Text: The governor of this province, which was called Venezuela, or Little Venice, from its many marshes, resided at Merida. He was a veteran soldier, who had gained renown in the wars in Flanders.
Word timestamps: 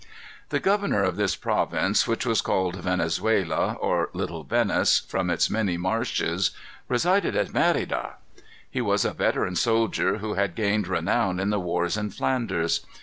The 0.49 0.59
governor 0.59 1.03
of 1.03 1.15
this 1.15 1.35
province, 1.35 2.07
which 2.07 2.25
was 2.25 2.41
called 2.41 2.75
Venezuela, 2.81 3.73
or 3.75 4.09
Little 4.13 4.43
Venice, 4.43 4.97
from 4.97 5.29
its 5.29 5.47
many 5.47 5.77
marshes, 5.77 6.49
resided 6.87 7.35
at 7.35 7.53
Merida. 7.53 8.15
He 8.67 8.81
was 8.81 9.05
a 9.05 9.13
veteran 9.13 9.55
soldier, 9.55 10.17
who 10.17 10.33
had 10.33 10.55
gained 10.55 10.87
renown 10.87 11.39
in 11.39 11.51
the 11.51 11.59
wars 11.59 11.97
in 11.97 12.09
Flanders. 12.09 12.83